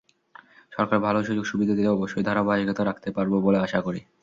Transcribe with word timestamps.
সরকার 0.71 0.97
ভালো 0.99 1.19
সুযোগ-সুবিধা 1.23 1.73
দিলে 1.75 1.89
অবশ্যই 1.91 2.27
ধারাবাহিকতা 2.27 2.83
রাখতে 2.85 3.09
পারব 3.11 3.33
বলে 3.45 3.57
আশা 3.59 3.79
করি। 3.81 4.01